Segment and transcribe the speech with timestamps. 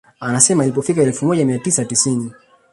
[0.19, 2.31] Anasema ilipofika elfu moja mia tisa tisini